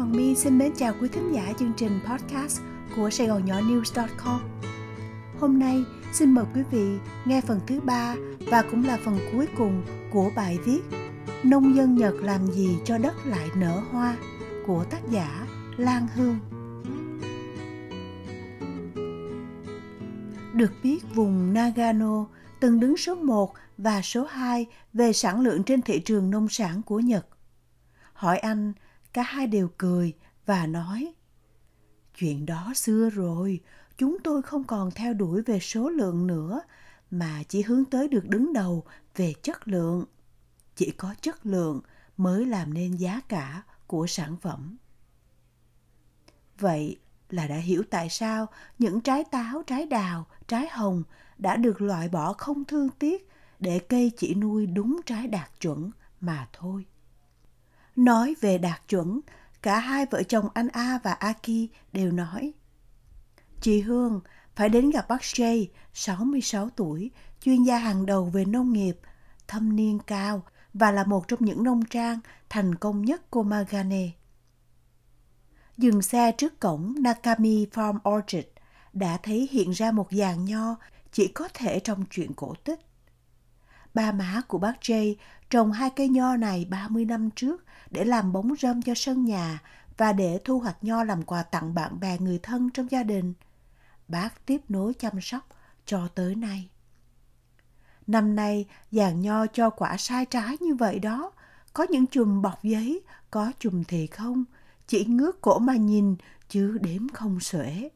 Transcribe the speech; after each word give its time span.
Hoàng 0.00 0.12
My 0.12 0.34
xin 0.34 0.58
mến 0.58 0.72
chào 0.76 0.94
quý 1.00 1.08
thính 1.08 1.32
giả 1.34 1.52
chương 1.58 1.72
trình 1.76 2.00
podcast 2.06 2.60
của 2.96 3.10
Sài 3.10 3.26
Gòn 3.26 3.44
Nhỏ 3.44 3.60
News.com. 3.60 4.40
Hôm 5.38 5.58
nay 5.58 5.84
xin 6.12 6.34
mời 6.34 6.44
quý 6.54 6.62
vị 6.70 6.98
nghe 7.24 7.40
phần 7.40 7.60
thứ 7.66 7.80
ba 7.80 8.14
và 8.50 8.62
cũng 8.70 8.84
là 8.84 8.98
phần 9.04 9.18
cuối 9.32 9.48
cùng 9.56 9.82
của 10.12 10.30
bài 10.36 10.58
viết 10.64 10.80
Nông 11.42 11.76
dân 11.76 11.94
Nhật 11.94 12.14
làm 12.14 12.46
gì 12.46 12.78
cho 12.84 12.98
đất 12.98 13.14
lại 13.26 13.48
nở 13.56 13.82
hoa 13.90 14.16
của 14.66 14.84
tác 14.84 15.00
giả 15.10 15.46
Lan 15.76 16.06
Hương. 16.14 16.38
Được 20.54 20.72
biết 20.82 21.14
vùng 21.14 21.54
Nagano 21.54 22.26
từng 22.60 22.80
đứng 22.80 22.96
số 22.96 23.14
1 23.14 23.54
và 23.78 24.02
số 24.02 24.24
2 24.24 24.66
về 24.92 25.12
sản 25.12 25.40
lượng 25.40 25.62
trên 25.62 25.82
thị 25.82 26.00
trường 26.00 26.30
nông 26.30 26.48
sản 26.48 26.82
của 26.82 27.00
Nhật. 27.00 27.26
Hỏi 28.12 28.38
anh, 28.38 28.72
cả 29.12 29.22
hai 29.22 29.46
đều 29.46 29.68
cười 29.78 30.14
và 30.46 30.66
nói, 30.66 31.14
chuyện 32.18 32.46
đó 32.46 32.72
xưa 32.76 33.10
rồi, 33.10 33.60
chúng 33.98 34.18
tôi 34.24 34.42
không 34.42 34.64
còn 34.64 34.90
theo 34.90 35.14
đuổi 35.14 35.42
về 35.42 35.58
số 35.60 35.88
lượng 35.88 36.26
nữa, 36.26 36.60
mà 37.10 37.42
chỉ 37.48 37.62
hướng 37.62 37.84
tới 37.84 38.08
được 38.08 38.28
đứng 38.28 38.52
đầu 38.52 38.84
về 39.16 39.34
chất 39.42 39.68
lượng. 39.68 40.04
Chỉ 40.76 40.90
có 40.90 41.14
chất 41.20 41.46
lượng 41.46 41.80
mới 42.16 42.46
làm 42.46 42.74
nên 42.74 42.96
giá 42.96 43.20
cả 43.28 43.62
của 43.86 44.06
sản 44.06 44.36
phẩm. 44.36 44.76
Vậy 46.58 46.98
là 47.30 47.46
đã 47.46 47.56
hiểu 47.56 47.82
tại 47.90 48.10
sao 48.10 48.46
những 48.78 49.00
trái 49.00 49.24
táo, 49.30 49.62
trái 49.66 49.86
đào, 49.86 50.26
trái 50.48 50.68
hồng 50.68 51.02
đã 51.38 51.56
được 51.56 51.80
loại 51.80 52.08
bỏ 52.08 52.32
không 52.32 52.64
thương 52.64 52.88
tiếc 52.98 53.28
để 53.58 53.78
cây 53.78 54.12
chỉ 54.16 54.34
nuôi 54.34 54.66
đúng 54.66 55.00
trái 55.06 55.26
đạt 55.26 55.60
chuẩn 55.60 55.90
mà 56.20 56.48
thôi. 56.52 56.86
Nói 58.00 58.34
về 58.40 58.58
đạt 58.58 58.88
chuẩn, 58.88 59.20
cả 59.62 59.78
hai 59.78 60.06
vợ 60.10 60.22
chồng 60.22 60.48
anh 60.54 60.68
A 60.68 60.98
và 61.02 61.12
Aki 61.12 61.50
đều 61.92 62.12
nói. 62.12 62.52
Chị 63.60 63.80
Hương 63.80 64.20
phải 64.56 64.68
đến 64.68 64.90
gặp 64.90 65.08
bác 65.08 65.20
Jay, 65.20 65.66
66 65.94 66.70
tuổi, 66.70 67.10
chuyên 67.40 67.62
gia 67.62 67.78
hàng 67.78 68.06
đầu 68.06 68.24
về 68.24 68.44
nông 68.44 68.72
nghiệp, 68.72 68.98
thâm 69.48 69.76
niên 69.76 69.98
cao 70.06 70.42
và 70.74 70.92
là 70.92 71.04
một 71.04 71.28
trong 71.28 71.38
những 71.42 71.64
nông 71.64 71.84
trang 71.84 72.20
thành 72.48 72.74
công 72.74 73.04
nhất 73.04 73.30
của 73.30 73.42
Magane. 73.42 74.08
Dừng 75.76 76.02
xe 76.02 76.32
trước 76.32 76.60
cổng 76.60 76.94
Nakami 76.98 77.66
Farm 77.66 78.16
Orchard 78.16 78.48
đã 78.92 79.18
thấy 79.22 79.48
hiện 79.50 79.70
ra 79.70 79.92
một 79.92 80.08
dàn 80.10 80.44
nho 80.44 80.76
chỉ 81.12 81.28
có 81.28 81.48
thể 81.54 81.80
trong 81.80 82.04
chuyện 82.10 82.32
cổ 82.32 82.54
tích. 82.64 82.89
Ba 83.94 84.12
má 84.12 84.42
của 84.48 84.58
bác 84.58 84.80
Jay 84.80 85.14
trồng 85.50 85.72
hai 85.72 85.90
cây 85.90 86.08
nho 86.08 86.36
này 86.36 86.66
30 86.70 87.04
năm 87.04 87.30
trước 87.30 87.64
để 87.90 88.04
làm 88.04 88.32
bóng 88.32 88.54
râm 88.60 88.82
cho 88.82 88.92
sân 88.96 89.24
nhà 89.24 89.62
và 89.96 90.12
để 90.12 90.40
thu 90.44 90.58
hoạch 90.58 90.84
nho 90.84 91.04
làm 91.04 91.22
quà 91.22 91.42
tặng 91.42 91.74
bạn 91.74 92.00
bè 92.00 92.18
người 92.18 92.38
thân 92.42 92.70
trong 92.70 92.90
gia 92.90 93.02
đình. 93.02 93.34
Bác 94.08 94.46
tiếp 94.46 94.60
nối 94.68 94.94
chăm 94.94 95.20
sóc 95.20 95.48
cho 95.86 96.08
tới 96.14 96.34
nay. 96.34 96.68
Năm 98.06 98.36
nay, 98.36 98.66
dàn 98.90 99.20
nho 99.20 99.46
cho 99.46 99.70
quả 99.70 99.96
sai 99.96 100.26
trái 100.26 100.56
như 100.60 100.74
vậy 100.74 100.98
đó. 100.98 101.32
Có 101.72 101.86
những 101.90 102.06
chùm 102.06 102.42
bọc 102.42 102.62
giấy, 102.62 103.00
có 103.30 103.52
chùm 103.58 103.84
thì 103.84 104.06
không. 104.06 104.44
Chỉ 104.86 105.04
ngước 105.04 105.40
cổ 105.40 105.58
mà 105.58 105.76
nhìn, 105.76 106.16
chứ 106.48 106.78
đếm 106.80 107.08
không 107.08 107.40
xuể. 107.40 107.88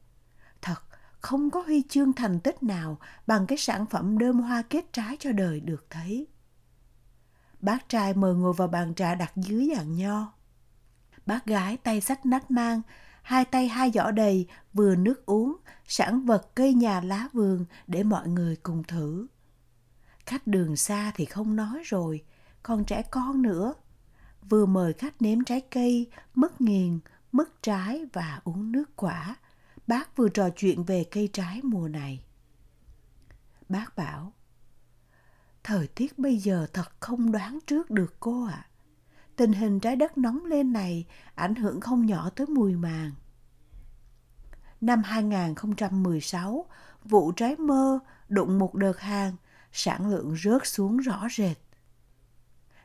Không 1.24 1.50
có 1.50 1.60
huy 1.60 1.82
chương 1.88 2.12
thành 2.12 2.40
tích 2.40 2.62
nào 2.62 2.98
bằng 3.26 3.46
cái 3.46 3.58
sản 3.58 3.86
phẩm 3.86 4.18
đơm 4.18 4.40
hoa 4.40 4.62
kết 4.62 4.92
trái 4.92 5.16
cho 5.20 5.32
đời 5.32 5.60
được 5.60 5.86
thấy. 5.90 6.26
Bác 7.60 7.88
trai 7.88 8.14
mời 8.14 8.34
ngồi 8.34 8.52
vào 8.52 8.68
bàn 8.68 8.94
trà 8.94 9.14
đặt 9.14 9.32
dưới 9.36 9.70
dạng 9.76 9.92
nho. 9.92 10.32
Bác 11.26 11.46
gái 11.46 11.76
tay 11.76 12.00
sách 12.00 12.26
nách 12.26 12.50
mang, 12.50 12.82
hai 13.22 13.44
tay 13.44 13.68
hai 13.68 13.90
giỏ 13.90 14.10
đầy, 14.10 14.46
vừa 14.72 14.96
nước 14.96 15.26
uống, 15.26 15.56
sản 15.86 16.26
vật 16.26 16.54
cây 16.54 16.74
nhà 16.74 17.00
lá 17.00 17.28
vườn 17.32 17.64
để 17.86 18.02
mọi 18.02 18.28
người 18.28 18.56
cùng 18.56 18.84
thử. 18.84 19.26
Khách 20.26 20.46
đường 20.46 20.76
xa 20.76 21.12
thì 21.14 21.24
không 21.24 21.56
nói 21.56 21.82
rồi, 21.84 22.24
còn 22.62 22.84
trẻ 22.84 23.02
con 23.10 23.42
nữa. 23.42 23.74
Vừa 24.48 24.66
mời 24.66 24.92
khách 24.92 25.22
nếm 25.22 25.44
trái 25.44 25.60
cây, 25.60 26.10
mứt 26.34 26.60
nghiền, 26.60 26.98
mứt 27.32 27.62
trái 27.62 28.04
và 28.12 28.40
uống 28.44 28.72
nước 28.72 28.96
quả. 28.96 29.36
Bác 29.86 30.16
vừa 30.16 30.28
trò 30.28 30.48
chuyện 30.56 30.84
về 30.84 31.04
cây 31.10 31.28
trái 31.32 31.60
mùa 31.62 31.88
này. 31.88 32.24
Bác 33.68 33.96
bảo, 33.96 34.32
Thời 35.64 35.86
tiết 35.86 36.18
bây 36.18 36.38
giờ 36.38 36.66
thật 36.72 36.90
không 37.00 37.32
đoán 37.32 37.58
trước 37.66 37.90
được 37.90 38.14
cô 38.20 38.44
ạ. 38.44 38.52
À. 38.52 38.68
Tình 39.36 39.52
hình 39.52 39.80
trái 39.80 39.96
đất 39.96 40.18
nóng 40.18 40.44
lên 40.44 40.72
này 40.72 41.06
ảnh 41.34 41.54
hưởng 41.54 41.80
không 41.80 42.06
nhỏ 42.06 42.30
tới 42.30 42.46
mùi 42.46 42.74
màng. 42.74 43.12
Năm 44.80 45.02
2016, 45.02 46.66
vụ 47.04 47.32
trái 47.32 47.56
mơ 47.56 47.98
đụng 48.28 48.58
một 48.58 48.74
đợt 48.74 49.00
hàng, 49.00 49.36
sản 49.72 50.10
lượng 50.10 50.36
rớt 50.44 50.66
xuống 50.66 50.96
rõ 50.96 51.26
rệt. 51.36 51.56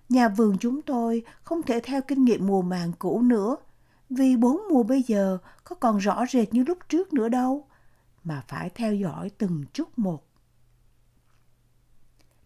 Nhà 0.10 0.30
vườn 0.30 0.58
chúng 0.60 0.82
tôi 0.82 1.24
không 1.44 1.64
thể 1.64 1.80
theo 1.84 2.02
kinh 2.02 2.26
nghiệm 2.26 2.48
mùa 2.48 2.62
màng 2.62 2.92
cũ 3.00 3.22
nữa, 3.22 3.56
vì 4.10 4.38
bốn 4.38 4.62
mùa 4.70 4.84
bây 4.84 5.04
giờ 5.04 5.38
có 5.64 5.76
còn 5.76 5.98
rõ 5.98 6.26
rệt 6.32 6.54
như 6.54 6.64
lúc 6.64 6.78
trước 6.90 7.14
nữa 7.14 7.30
đâu, 7.30 7.68
mà 8.24 8.44
phải 8.48 8.70
theo 8.70 8.96
dõi 8.96 9.30
từng 9.38 9.64
chút 9.74 10.00
một. 10.00 10.26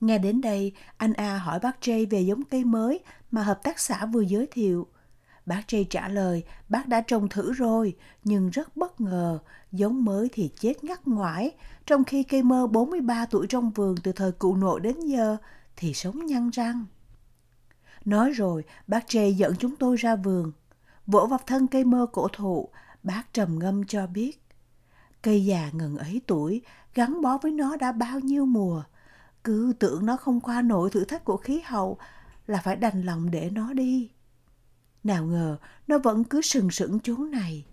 Nghe 0.01 0.18
đến 0.18 0.41
đây, 0.41 0.72
anh 0.97 1.13
A 1.13 1.38
hỏi 1.38 1.59
bác 1.59 1.81
Jay 1.81 2.07
về 2.09 2.22
giống 2.22 2.44
cây 2.44 2.63
mới 2.63 3.00
mà 3.31 3.44
hợp 3.44 3.63
tác 3.63 3.79
xã 3.79 4.06
vừa 4.06 4.22
giới 4.22 4.47
thiệu. 4.51 4.88
Bác 5.46 5.63
Jay 5.68 5.85
trả 5.90 6.07
lời, 6.07 6.44
bác 6.69 6.88
đã 6.88 7.01
trồng 7.01 7.29
thử 7.29 7.53
rồi, 7.53 7.95
nhưng 8.24 8.50
rất 8.50 8.78
bất 8.78 9.01
ngờ, 9.01 9.40
giống 9.72 10.06
mới 10.06 10.30
thì 10.34 10.50
chết 10.59 10.84
ngắt 10.84 11.07
ngoải, 11.07 11.51
trong 11.85 12.03
khi 12.03 12.24
cây 12.24 12.44
mơ 12.44 12.68
43 12.68 13.25
tuổi 13.25 13.45
trong 13.50 13.72
vườn 13.72 13.95
từ 14.03 14.12
thời 14.12 14.31
cụ 14.31 14.56
nội 14.56 14.80
đến 14.80 15.00
giờ 15.00 15.38
thì 15.75 15.94
sống 15.94 16.25
nhăn 16.25 16.50
răng. 16.50 16.85
Nói 18.06 18.31
rồi, 18.31 18.63
bác 18.88 19.06
Jay 19.07 19.31
dẫn 19.31 19.56
chúng 19.59 19.75
tôi 19.75 19.95
ra 19.95 20.16
vườn. 20.16 20.51
Vỗ 21.08 21.25
vào 21.25 21.40
thân 21.46 21.68
cây 21.68 21.84
mơ 21.84 22.06
cổ 22.12 22.28
thụ, 22.28 22.69
bác 23.03 23.34
trầm 23.34 23.59
ngâm 23.59 23.84
cho 23.86 24.08
biết. 24.08 24.44
Cây 25.22 25.46
già 25.46 25.69
ngần 25.74 25.97
ấy 25.97 26.22
tuổi, 26.28 26.62
gắn 26.94 27.22
bó 27.22 27.38
với 27.38 27.52
nó 27.52 27.75
đã 27.75 27.91
bao 27.91 28.19
nhiêu 28.19 28.46
mùa, 28.46 28.84
cứ 29.44 29.74
tưởng 29.80 30.06
nó 30.06 30.18
không 30.18 30.42
qua 30.42 30.62
nổi 30.62 30.90
thử 30.90 31.06
thách 31.06 31.25
của 31.25 31.38
khí 31.38 31.62
hậu 31.66 31.97
là 32.47 32.62
phải 32.63 32.75
đành 32.75 33.02
lòng 33.02 33.31
để 33.31 33.50
nó 33.50 33.74
đi. 33.74 34.12
Nào 35.03 35.25
ngờ 35.25 35.58
nó 35.88 35.97
vẫn 35.97 36.24
cứ 36.24 36.42
sừng 36.42 36.72
sững 36.72 37.00
chốn 37.00 37.31
này. 37.31 37.66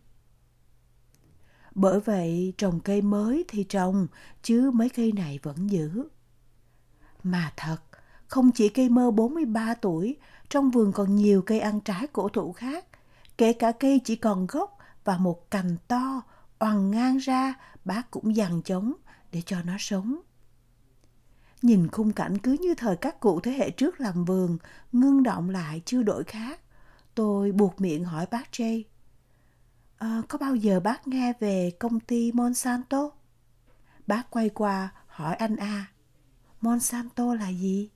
Bởi 1.74 2.00
vậy 2.00 2.54
trồng 2.58 2.80
cây 2.80 3.02
mới 3.02 3.44
thì 3.48 3.64
trồng, 3.64 4.06
chứ 4.42 4.70
mấy 4.74 4.88
cây 4.88 5.12
này 5.12 5.38
vẫn 5.42 5.70
giữ. 5.70 6.08
Mà 7.22 7.52
thật, 7.56 7.76
không 8.26 8.50
chỉ 8.52 8.68
cây 8.68 8.88
mơ 8.88 9.10
43 9.10 9.74
tuổi, 9.74 10.16
trong 10.48 10.70
vườn 10.70 10.92
còn 10.92 11.16
nhiều 11.16 11.42
cây 11.42 11.60
ăn 11.60 11.80
trái 11.80 12.06
cổ 12.06 12.28
thụ 12.28 12.52
khác. 12.52 12.86
Kể 13.40 13.52
cả 13.52 13.72
cây 13.72 14.00
chỉ 14.04 14.16
còn 14.16 14.46
gốc 14.46 14.78
và 15.04 15.18
một 15.18 15.50
cành 15.50 15.76
to, 15.88 16.22
oằn 16.58 16.90
ngang 16.90 17.16
ra, 17.16 17.54
bác 17.84 18.10
cũng 18.10 18.36
dằn 18.36 18.62
chống 18.62 18.94
để 19.32 19.42
cho 19.46 19.62
nó 19.62 19.76
sống. 19.78 20.20
Nhìn 21.62 21.88
khung 21.88 22.12
cảnh 22.12 22.38
cứ 22.38 22.56
như 22.60 22.74
thời 22.74 22.96
các 22.96 23.20
cụ 23.20 23.40
thế 23.40 23.52
hệ 23.52 23.70
trước 23.70 24.00
làm 24.00 24.24
vườn, 24.24 24.58
ngưng 24.92 25.22
động 25.22 25.50
lại 25.50 25.82
chưa 25.84 26.02
đổi 26.02 26.24
khác. 26.24 26.60
Tôi 27.14 27.52
buộc 27.52 27.80
miệng 27.80 28.04
hỏi 28.04 28.26
bác 28.30 28.52
Jay. 28.52 28.82
À, 29.98 30.08
ờ, 30.08 30.22
có 30.28 30.38
bao 30.38 30.54
giờ 30.54 30.80
bác 30.80 31.08
nghe 31.08 31.32
về 31.40 31.70
công 31.78 32.00
ty 32.00 32.32
Monsanto? 32.32 33.10
Bác 34.06 34.30
quay 34.30 34.48
qua 34.48 34.88
hỏi 35.06 35.34
anh 35.34 35.56
A. 35.56 35.86
Monsanto 36.60 37.34
là 37.34 37.48
gì? 37.48 37.90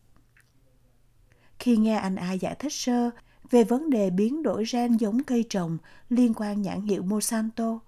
Khi 1.58 1.76
nghe 1.76 1.96
anh 1.96 2.17
A 2.17 2.32
giải 2.32 2.56
thích 2.58 2.73
sơ 2.73 3.11
về 3.50 3.64
vấn 3.64 3.91
đề 3.91 4.11
biến 4.11 4.43
đổi 4.43 4.64
gen 4.73 4.96
giống 4.96 5.23
cây 5.23 5.44
trồng 5.49 5.79
liên 6.08 6.35
quan 6.37 6.62
nhãn 6.62 6.82
hiệu 6.82 7.02
Monsanto, 7.02 7.79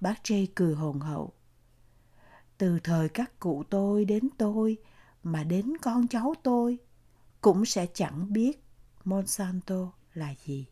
bác 0.00 0.14
Jay 0.24 0.46
cười 0.54 0.74
hồn 0.74 1.00
hậu. 1.00 1.32
Từ 2.58 2.78
thời 2.84 3.08
các 3.08 3.38
cụ 3.38 3.62
tôi 3.70 4.04
đến 4.04 4.28
tôi, 4.38 4.76
mà 5.22 5.44
đến 5.44 5.76
con 5.82 6.08
cháu 6.08 6.34
tôi 6.42 6.78
cũng 7.40 7.64
sẽ 7.64 7.86
chẳng 7.94 8.32
biết 8.32 8.64
Monsanto 9.04 9.92
là 10.14 10.34
gì. 10.44 10.66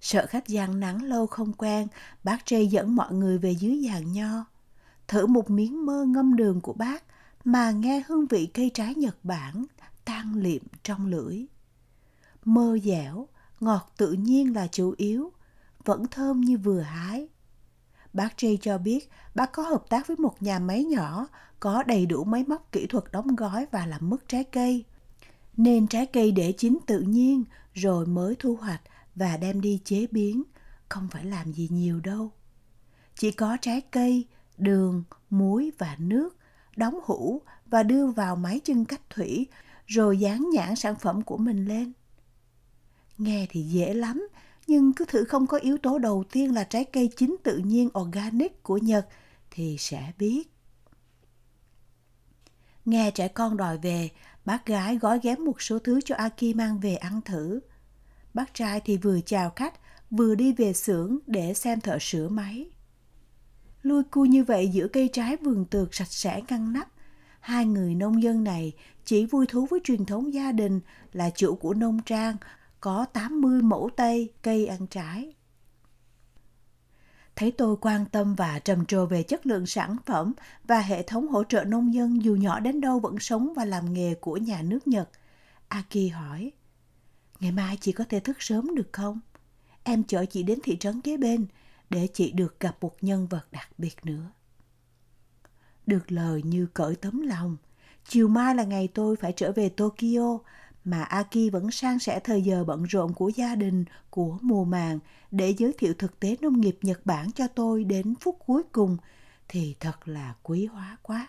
Sợ 0.00 0.26
khách 0.26 0.48
gian 0.48 0.80
nắng 0.80 1.02
lâu 1.02 1.26
không 1.26 1.52
quen, 1.52 1.88
bác 2.24 2.38
Jay 2.46 2.64
dẫn 2.64 2.96
mọi 2.96 3.12
người 3.12 3.38
về 3.38 3.50
dưới 3.50 3.82
giàn 3.82 4.12
nho. 4.12 4.44
Thử 5.08 5.26
một 5.26 5.50
miếng 5.50 5.86
mơ 5.86 6.04
ngâm 6.04 6.36
đường 6.36 6.60
của 6.60 6.72
bác 6.72 7.04
mà 7.44 7.70
nghe 7.70 8.02
hương 8.06 8.26
vị 8.26 8.46
cây 8.54 8.70
trái 8.74 8.94
Nhật 8.94 9.16
Bản 9.24 9.64
tan 10.04 10.34
liệm 10.34 10.62
trong 10.82 11.06
lưỡi. 11.06 11.46
Mơ 12.48 12.78
dẻo, 12.84 13.28
ngọt 13.60 13.92
tự 13.96 14.12
nhiên 14.12 14.54
là 14.54 14.66
chủ 14.66 14.94
yếu, 14.96 15.32
vẫn 15.84 16.06
thơm 16.06 16.40
như 16.40 16.58
vừa 16.58 16.80
hái. 16.80 17.28
Bác 18.12 18.36
Jay 18.36 18.56
cho 18.60 18.78
biết 18.78 19.10
bác 19.34 19.52
có 19.52 19.62
hợp 19.62 19.84
tác 19.88 20.06
với 20.06 20.16
một 20.16 20.42
nhà 20.42 20.58
máy 20.58 20.84
nhỏ 20.84 21.28
có 21.60 21.82
đầy 21.82 22.06
đủ 22.06 22.24
máy 22.24 22.44
móc 22.48 22.72
kỹ 22.72 22.86
thuật 22.86 23.04
đóng 23.12 23.36
gói 23.36 23.66
và 23.70 23.86
làm 23.86 24.10
mứt 24.10 24.28
trái 24.28 24.44
cây. 24.44 24.84
Nên 25.56 25.86
trái 25.86 26.06
cây 26.06 26.32
để 26.32 26.52
chín 26.52 26.78
tự 26.86 27.00
nhiên 27.00 27.44
rồi 27.74 28.06
mới 28.06 28.36
thu 28.38 28.56
hoạch 28.56 28.80
và 29.14 29.36
đem 29.36 29.60
đi 29.60 29.80
chế 29.84 30.06
biến, 30.10 30.42
không 30.88 31.08
phải 31.10 31.24
làm 31.24 31.52
gì 31.52 31.68
nhiều 31.72 32.00
đâu. 32.00 32.30
Chỉ 33.14 33.30
có 33.30 33.56
trái 33.60 33.80
cây, 33.80 34.26
đường, 34.56 35.04
muối 35.30 35.72
và 35.78 35.96
nước, 35.98 36.36
đóng 36.76 36.98
hũ 37.04 37.42
và 37.66 37.82
đưa 37.82 38.06
vào 38.06 38.36
máy 38.36 38.60
chân 38.64 38.84
cách 38.84 39.10
thủy 39.10 39.46
rồi 39.86 40.18
dán 40.18 40.50
nhãn 40.50 40.76
sản 40.76 40.94
phẩm 40.94 41.22
của 41.22 41.36
mình 41.36 41.64
lên. 41.64 41.92
Nghe 43.18 43.46
thì 43.50 43.62
dễ 43.62 43.94
lắm, 43.94 44.28
nhưng 44.66 44.92
cứ 44.92 45.04
thử 45.04 45.24
không 45.24 45.46
có 45.46 45.58
yếu 45.58 45.78
tố 45.78 45.98
đầu 45.98 46.24
tiên 46.32 46.54
là 46.54 46.64
trái 46.64 46.84
cây 46.84 47.10
chính 47.16 47.36
tự 47.42 47.58
nhiên 47.58 47.88
organic 47.98 48.62
của 48.62 48.78
Nhật 48.78 49.08
thì 49.50 49.76
sẽ 49.78 50.12
biết. 50.18 50.42
Nghe 52.84 53.10
trẻ 53.10 53.28
con 53.28 53.56
đòi 53.56 53.78
về, 53.78 54.10
bác 54.44 54.66
gái 54.66 54.96
gói 54.96 55.20
ghém 55.22 55.44
một 55.44 55.62
số 55.62 55.78
thứ 55.78 56.00
cho 56.00 56.14
Aki 56.14 56.54
mang 56.54 56.80
về 56.80 56.96
ăn 56.96 57.20
thử. 57.24 57.60
Bác 58.34 58.54
trai 58.54 58.80
thì 58.84 58.96
vừa 58.96 59.20
chào 59.20 59.50
khách, 59.50 59.74
vừa 60.10 60.34
đi 60.34 60.52
về 60.52 60.72
xưởng 60.72 61.18
để 61.26 61.54
xem 61.54 61.80
thợ 61.80 61.98
sửa 62.00 62.28
máy. 62.28 62.70
Lui 63.82 64.02
cu 64.04 64.24
như 64.24 64.44
vậy 64.44 64.68
giữa 64.68 64.88
cây 64.88 65.10
trái 65.12 65.36
vườn 65.36 65.64
tược 65.64 65.94
sạch 65.94 66.12
sẽ 66.12 66.42
ngăn 66.48 66.72
nắp, 66.72 66.88
hai 67.40 67.66
người 67.66 67.94
nông 67.94 68.22
dân 68.22 68.44
này 68.44 68.72
chỉ 69.04 69.26
vui 69.26 69.46
thú 69.46 69.66
với 69.70 69.80
truyền 69.84 70.04
thống 70.04 70.34
gia 70.34 70.52
đình 70.52 70.80
là 71.12 71.30
chủ 71.30 71.54
của 71.54 71.74
nông 71.74 72.02
trang 72.02 72.36
có 72.80 73.06
80 73.12 73.62
mẫu 73.62 73.90
tây 73.96 74.32
cây 74.42 74.66
ăn 74.66 74.86
trái. 74.86 75.34
Thấy 77.36 77.50
tôi 77.50 77.76
quan 77.80 78.06
tâm 78.06 78.34
và 78.34 78.58
trầm 78.58 78.86
trồ 78.86 79.06
về 79.06 79.22
chất 79.22 79.46
lượng 79.46 79.66
sản 79.66 79.96
phẩm 80.06 80.32
và 80.64 80.80
hệ 80.80 81.02
thống 81.02 81.28
hỗ 81.28 81.44
trợ 81.44 81.64
nông 81.64 81.94
dân 81.94 82.24
dù 82.24 82.34
nhỏ 82.34 82.60
đến 82.60 82.80
đâu 82.80 83.00
vẫn 83.00 83.18
sống 83.18 83.52
và 83.56 83.64
làm 83.64 83.92
nghề 83.92 84.14
của 84.14 84.36
nhà 84.36 84.62
nước 84.62 84.88
Nhật, 84.88 85.10
Aki 85.68 86.12
hỏi, 86.12 86.52
Ngày 87.40 87.52
mai 87.52 87.78
chị 87.80 87.92
có 87.92 88.04
thể 88.08 88.20
thức 88.20 88.36
sớm 88.40 88.74
được 88.74 88.92
không? 88.92 89.20
Em 89.82 90.04
chở 90.04 90.24
chị 90.24 90.42
đến 90.42 90.58
thị 90.62 90.76
trấn 90.76 91.00
kế 91.00 91.16
bên 91.16 91.46
để 91.90 92.08
chị 92.14 92.32
được 92.32 92.60
gặp 92.60 92.76
một 92.80 92.96
nhân 93.00 93.26
vật 93.26 93.46
đặc 93.52 93.68
biệt 93.78 93.94
nữa. 94.02 94.30
Được 95.86 96.12
lời 96.12 96.42
như 96.42 96.66
cởi 96.74 96.96
tấm 96.96 97.20
lòng, 97.20 97.56
chiều 98.04 98.28
mai 98.28 98.54
là 98.54 98.64
ngày 98.64 98.88
tôi 98.94 99.16
phải 99.16 99.32
trở 99.36 99.52
về 99.52 99.68
Tokyo 99.68 100.38
mà 100.84 101.02
Aki 101.02 101.52
vẫn 101.52 101.70
sang 101.70 101.98
sẻ 101.98 102.20
thời 102.24 102.42
giờ 102.42 102.64
bận 102.64 102.84
rộn 102.84 103.12
của 103.14 103.28
gia 103.28 103.54
đình, 103.54 103.84
của 104.10 104.38
mùa 104.42 104.64
màng 104.64 104.98
để 105.30 105.54
giới 105.58 105.72
thiệu 105.78 105.94
thực 105.98 106.20
tế 106.20 106.36
nông 106.40 106.60
nghiệp 106.60 106.78
Nhật 106.82 107.06
Bản 107.06 107.32
cho 107.32 107.46
tôi 107.46 107.84
đến 107.84 108.14
phút 108.20 108.38
cuối 108.46 108.62
cùng 108.72 108.96
thì 109.48 109.76
thật 109.80 110.08
là 110.08 110.34
quý 110.42 110.66
hóa 110.66 110.96
quá. 111.02 111.28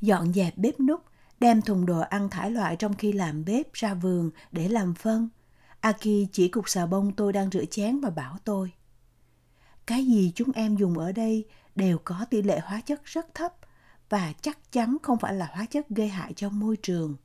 Dọn 0.00 0.32
dẹp 0.32 0.58
bếp 0.58 0.80
núc, 0.80 1.00
đem 1.40 1.62
thùng 1.62 1.86
đồ 1.86 2.00
ăn 2.00 2.30
thải 2.30 2.50
loại 2.50 2.76
trong 2.76 2.94
khi 2.94 3.12
làm 3.12 3.44
bếp 3.44 3.72
ra 3.72 3.94
vườn 3.94 4.30
để 4.52 4.68
làm 4.68 4.94
phân. 4.94 5.28
Aki 5.80 6.28
chỉ 6.32 6.48
cục 6.48 6.68
xà 6.68 6.86
bông 6.86 7.12
tôi 7.12 7.32
đang 7.32 7.50
rửa 7.50 7.64
chén 7.64 8.00
và 8.00 8.10
bảo 8.10 8.36
tôi. 8.44 8.72
Cái 9.86 10.06
gì 10.06 10.32
chúng 10.34 10.52
em 10.52 10.76
dùng 10.76 10.98
ở 10.98 11.12
đây 11.12 11.44
đều 11.74 11.98
có 12.04 12.26
tỷ 12.30 12.42
lệ 12.42 12.60
hóa 12.64 12.80
chất 12.80 13.04
rất 13.04 13.34
thấp 13.34 13.52
và 14.08 14.32
chắc 14.42 14.72
chắn 14.72 14.96
không 15.02 15.18
phải 15.18 15.34
là 15.34 15.50
hóa 15.52 15.66
chất 15.66 15.88
gây 15.88 16.08
hại 16.08 16.32
cho 16.36 16.48
môi 16.48 16.76
trường. 16.76 17.16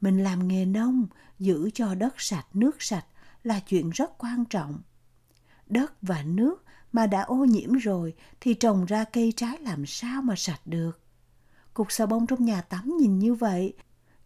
Mình 0.00 0.22
làm 0.24 0.48
nghề 0.48 0.64
nông, 0.64 1.06
giữ 1.38 1.70
cho 1.74 1.94
đất 1.94 2.14
sạch, 2.16 2.46
nước 2.54 2.82
sạch 2.82 3.06
là 3.42 3.60
chuyện 3.60 3.90
rất 3.90 4.18
quan 4.18 4.44
trọng. 4.44 4.80
Đất 5.66 6.02
và 6.02 6.22
nước 6.22 6.64
mà 6.92 7.06
đã 7.06 7.22
ô 7.22 7.36
nhiễm 7.36 7.72
rồi 7.72 8.14
thì 8.40 8.54
trồng 8.54 8.84
ra 8.84 9.04
cây 9.04 9.32
trái 9.36 9.58
làm 9.58 9.86
sao 9.86 10.22
mà 10.22 10.34
sạch 10.36 10.60
được. 10.64 11.00
Cục 11.74 11.92
xà 11.92 12.06
bông 12.06 12.26
trong 12.26 12.44
nhà 12.44 12.62
tắm 12.62 12.96
nhìn 13.00 13.18
như 13.18 13.34
vậy, 13.34 13.74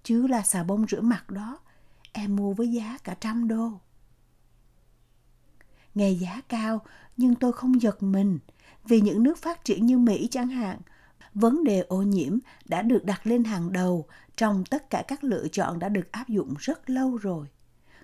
chứ 0.03 0.27
là 0.27 0.43
xà 0.43 0.63
bông 0.63 0.87
rửa 0.89 1.01
mặt 1.01 1.31
đó, 1.31 1.59
em 2.13 2.37
mua 2.37 2.53
với 2.53 2.73
giá 2.73 2.99
cả 3.05 3.15
trăm 3.21 3.49
đô. 3.49 3.71
Nghe 5.95 6.11
giá 6.11 6.41
cao 6.49 6.81
nhưng 7.17 7.35
tôi 7.35 7.53
không 7.53 7.83
giật 7.83 8.03
mình 8.03 8.39
vì 8.85 9.01
những 9.01 9.23
nước 9.23 9.39
phát 9.39 9.65
triển 9.65 9.87
như 9.87 9.99
Mỹ 9.99 10.29
chẳng 10.31 10.49
hạn, 10.49 10.81
vấn 11.35 11.65
đề 11.65 11.81
ô 11.81 12.03
nhiễm 12.03 12.39
đã 12.69 12.83
được 12.83 13.05
đặt 13.05 13.27
lên 13.27 13.45
hàng 13.45 13.73
đầu 13.73 14.07
trong 14.37 14.65
tất 14.65 14.91
cả 14.91 15.03
các 15.09 15.25
lựa 15.25 15.49
chọn 15.49 15.79
đã 15.79 15.89
được 15.89 16.13
áp 16.13 16.29
dụng 16.29 16.55
rất 16.59 16.91
lâu 16.91 17.17
rồi. 17.17 17.47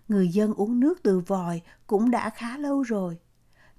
Người 0.08 0.28
dân 0.28 0.54
uống 0.54 0.80
nước 0.80 1.02
từ 1.02 1.20
vòi 1.20 1.60
cũng 1.86 2.10
đã 2.10 2.30
khá 2.30 2.58
lâu 2.58 2.82
rồi. 2.82 3.18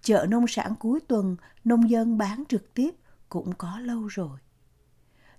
Chợ 0.01 0.25
nông 0.29 0.47
sản 0.47 0.73
cuối 0.79 0.99
tuần, 0.99 1.35
nông 1.63 1.89
dân 1.89 2.17
bán 2.17 2.43
trực 2.49 2.73
tiếp 2.73 2.95
cũng 3.29 3.53
có 3.57 3.79
lâu 3.79 4.07
rồi. 4.07 4.39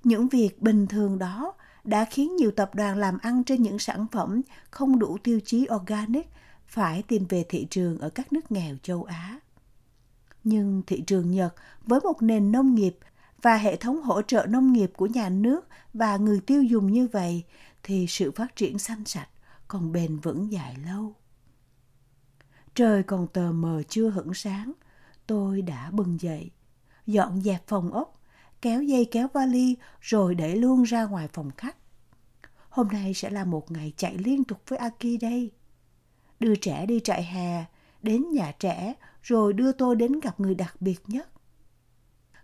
Những 0.04 0.28
việc 0.28 0.62
bình 0.62 0.86
thường 0.86 1.18
đó 1.18 1.54
đã 1.84 2.04
khiến 2.04 2.36
nhiều 2.36 2.50
tập 2.50 2.74
đoàn 2.74 2.96
làm 2.96 3.18
ăn 3.18 3.44
trên 3.44 3.62
những 3.62 3.78
sản 3.78 4.06
phẩm 4.12 4.40
không 4.70 4.98
đủ 4.98 5.18
tiêu 5.22 5.40
chí 5.44 5.66
organic 5.74 6.26
phải 6.66 7.02
tìm 7.02 7.24
về 7.28 7.44
thị 7.48 7.66
trường 7.70 7.98
ở 7.98 8.10
các 8.10 8.32
nước 8.32 8.52
nghèo 8.52 8.76
châu 8.82 9.04
Á. 9.04 9.40
Nhưng 10.44 10.82
thị 10.86 11.02
trường 11.06 11.30
Nhật 11.30 11.54
với 11.86 12.00
một 12.00 12.22
nền 12.22 12.52
nông 12.52 12.74
nghiệp 12.74 12.98
và 13.42 13.56
hệ 13.56 13.76
thống 13.76 14.02
hỗ 14.02 14.22
trợ 14.22 14.46
nông 14.48 14.72
nghiệp 14.72 14.90
của 14.96 15.06
nhà 15.06 15.28
nước 15.28 15.68
và 15.94 16.16
người 16.16 16.40
tiêu 16.40 16.62
dùng 16.62 16.92
như 16.92 17.08
vậy 17.12 17.44
thì 17.82 18.06
sự 18.08 18.30
phát 18.30 18.56
triển 18.56 18.78
xanh 18.78 19.04
sạch 19.04 19.28
còn 19.68 19.92
bền 19.92 20.16
vững 20.16 20.52
dài 20.52 20.76
lâu. 20.86 21.14
Trời 22.74 23.02
còn 23.02 23.26
tờ 23.26 23.52
mờ 23.52 23.82
chưa 23.88 24.10
hửng 24.10 24.34
sáng, 24.34 24.72
tôi 25.26 25.62
đã 25.62 25.90
bừng 25.90 26.20
dậy, 26.20 26.50
dọn 27.06 27.40
dẹp 27.40 27.66
phòng 27.66 27.92
ốc, 27.92 28.20
kéo 28.62 28.82
dây 28.82 29.04
kéo 29.04 29.28
vali 29.32 29.76
rồi 30.00 30.34
để 30.34 30.56
luôn 30.56 30.82
ra 30.82 31.04
ngoài 31.04 31.28
phòng 31.32 31.50
khách. 31.56 31.76
Hôm 32.68 32.88
nay 32.88 33.14
sẽ 33.14 33.30
là 33.30 33.44
một 33.44 33.70
ngày 33.70 33.92
chạy 33.96 34.18
liên 34.18 34.44
tục 34.44 34.62
với 34.68 34.78
Aki 34.78 35.20
đây. 35.20 35.50
Đưa 36.40 36.54
trẻ 36.56 36.86
đi 36.86 37.00
trại 37.04 37.24
hè, 37.24 37.64
đến 38.02 38.30
nhà 38.32 38.52
trẻ 38.58 38.94
rồi 39.22 39.52
đưa 39.52 39.72
tôi 39.72 39.96
đến 39.96 40.20
gặp 40.20 40.40
người 40.40 40.54
đặc 40.54 40.74
biệt 40.80 41.00
nhất 41.06 41.28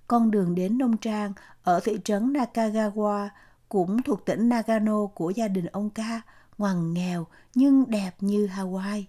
con 0.09 0.31
đường 0.31 0.55
đến 0.55 0.79
nông 0.79 0.97
trang 0.97 1.33
ở 1.63 1.81
thị 1.85 1.99
trấn 2.05 2.33
Nakagawa 2.33 3.29
cũng 3.69 4.03
thuộc 4.03 4.25
tỉnh 4.27 4.49
Nagano 4.49 5.07
của 5.07 5.31
gia 5.31 5.49
đình 5.49 5.67
ông 5.67 5.91
ca, 5.91 6.21
ngoằn 6.59 6.93
nghèo 6.93 7.27
nhưng 7.55 7.91
đẹp 7.91 8.11
như 8.21 8.47
Hawaii. 8.47 9.05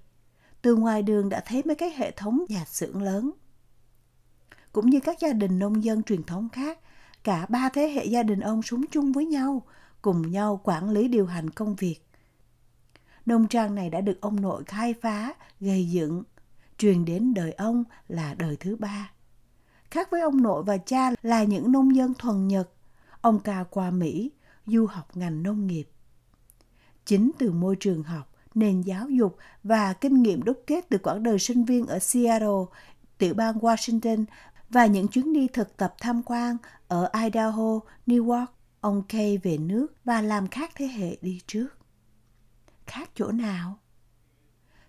Từ 0.62 0.75
ngoài 0.75 1.03
đường 1.03 1.30
đã 1.30 1.44
thấy 1.45 1.63
mấy 1.65 1.75
cái 1.75 1.89
hệ 1.89 2.12
thống 2.12 2.45
nhà 2.50 2.65
xưởng 2.65 3.01
lớn. 3.01 3.31
Cũng 4.71 4.89
như 4.89 5.00
các 5.00 5.19
gia 5.19 5.33
đình 5.33 5.59
nông 5.59 5.83
dân 5.83 6.03
truyền 6.03 6.24
thống 6.24 6.50
khác, 6.50 6.80
cả 7.24 7.45
ba 7.50 7.69
thế 7.74 7.89
hệ 7.89 8.05
gia 8.05 8.24
đình 8.24 8.39
ông 8.39 8.62
sống 8.62 8.81
chung 8.91 9.12
với 9.12 9.25
nhau, 9.25 9.62
cùng 10.01 10.31
nhau 10.31 10.62
quản 10.63 10.89
lý 10.89 11.08
điều 11.08 11.25
hành 11.25 11.50
công 11.50 11.75
việc. 11.75 11.96
Nông 13.25 13.48
trang 13.48 13.75
này 13.75 13.89
đã 13.89 14.01
được 14.01 14.22
ông 14.22 14.41
nội 14.41 14.63
khai 14.63 14.93
phá, 15.01 15.34
gây 15.60 15.89
dựng, 15.89 16.24
truyền 16.77 17.05
đến 17.05 17.34
đời 17.34 17.51
ông 17.51 17.84
là 18.08 18.34
đời 18.34 18.58
thứ 18.60 18.75
ba. 18.75 19.12
Khác 19.96 20.12
với 20.12 20.22
ông 20.22 20.44
nội 20.44 20.64
và 20.64 20.78
cha 20.78 21.12
là 21.22 21.44
những 21.44 21.72
nông 21.72 21.96
dân 21.96 22.14
thuần 22.14 22.48
Nhật, 22.48 22.70
ông 23.22 23.40
ca 23.40 23.64
qua 23.70 23.92
Mỹ, 23.92 24.32
du 24.66 24.86
học 24.86 25.18
ngành 25.18 25.44
nông 25.44 25.68
nghiệp. 25.68 25.90
Chính 27.06 27.32
từ 27.40 27.52
môi 27.52 27.75
trường 27.80 28.04
học, 28.04 28.32
nền 28.56 28.82
giáo 28.82 29.10
dục 29.10 29.38
và 29.64 29.94
kinh 29.94 30.24
nghiệm 30.24 30.44
đúc 30.44 30.64
kết 30.68 30.86
từ 30.90 30.98
quãng 30.98 31.24
đời 31.24 31.40
sinh 31.40 31.66
viên 31.66 31.86
ở 31.86 32.00
Seattle, 32.00 32.66
tiểu 33.18 33.34
bang 33.34 33.58
Washington 33.58 34.25
và 34.70 34.86
những 34.86 35.08
chuyến 35.08 35.34
đi 35.34 35.48
thực 35.48 35.78
tập 35.78 35.96
tham 36.00 36.22
quan 36.24 36.58
ở 36.88 37.10
Idaho, 37.24 37.80
New 38.08 38.30
York, 38.30 38.52
ông 38.82 39.04
Kay 39.10 39.38
về 39.38 39.58
nước 39.58 39.88
và 40.06 40.22
làm 40.22 40.48
khác 40.48 40.72
thế 40.75 40.86
hệ 40.86 41.18
đi 41.22 41.42
trước. 41.48 41.68
Khác 42.88 43.10
chỗ 43.16 43.32
nào? 43.32 43.80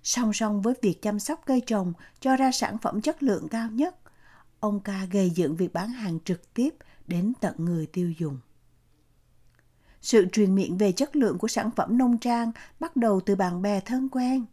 Song 0.03 0.33
song 0.33 0.63
với 0.63 0.75
việc 0.83 1.03
chăm 1.03 1.19
sóc 1.19 1.41
cây 1.47 1.63
trồng 1.67 1.93
cho 2.21 2.37
ra 2.37 2.53
sản 2.53 2.79
phẩm 2.79 3.01
chất 3.01 3.23
lượng 3.23 3.49
cao 3.49 3.71
nhất, 3.71 3.97
ông 4.67 4.81
ca 4.81 5.05
gây 5.11 5.31
dựng 5.31 5.57
việc 5.57 5.73
bán 5.73 5.89
hàng 5.89 6.19
trực 6.25 6.55
tiếp 6.55 6.75
đến 7.07 7.33
tận 7.41 7.55
người 7.59 7.87
tiêu 7.87 8.13
dùng. 8.19 8.39
Sự 10.01 10.27
truyền 10.33 10.55
miệng 10.55 10.79
về 10.79 10.93
chất 10.93 11.17
lượng 11.17 11.39
của 11.39 11.49
sản 11.49 11.71
phẩm 11.71 11.99
nông 11.99 12.19
trang 12.19 12.53
bắt 12.81 12.97
đầu 12.97 13.21
từ 13.21 13.37
bạn 13.37 13.63
bè 13.63 13.81
thân 13.81 14.09
quen. 14.09 14.45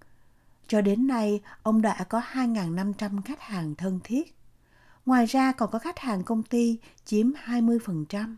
Cho 0.67 0.82
đến 0.82 1.08
nay, 1.08 1.41
ông 1.63 1.82
đã 1.82 2.05
có 2.10 2.22
2.500 2.32 3.22
khách 3.22 3.41
hàng 3.41 3.75
thân 3.75 4.00
thiết. 4.03 4.36
Ngoài 5.05 5.25
ra 5.25 5.51
còn 5.51 5.72
có 5.72 5.79
khách 5.79 6.00
hàng 6.00 6.24
công 6.24 6.43
ty 6.43 6.77
chiếm 7.05 7.32
20%. 7.46 8.36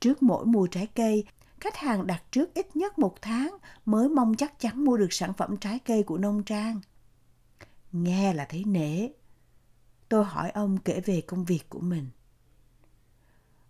Trước 0.00 0.22
mỗi 0.22 0.46
mùa 0.46 0.66
trái 0.66 0.86
cây, 0.86 1.24
khách 1.60 1.76
hàng 1.76 2.06
đặt 2.06 2.22
trước 2.30 2.54
ít 2.54 2.76
nhất 2.76 2.98
một 2.98 3.22
tháng 3.22 3.56
mới 3.84 4.08
mong 4.08 4.34
chắc 4.34 4.60
chắn 4.60 4.84
mua 4.84 4.96
được 4.96 5.12
sản 5.12 5.32
phẩm 5.32 5.56
trái 5.56 5.78
cây 5.78 6.02
của 6.02 6.18
nông 6.18 6.42
trang. 6.42 6.80
Nghe 7.92 8.34
là 8.34 8.46
thấy 8.48 8.64
nể, 8.64 9.08
Tôi 10.08 10.24
hỏi 10.24 10.50
ông 10.50 10.78
kể 10.78 11.00
về 11.00 11.20
công 11.20 11.44
việc 11.44 11.68
của 11.68 11.80
mình. 11.80 12.06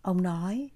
Ông 0.02 0.22
nói, 0.22 0.70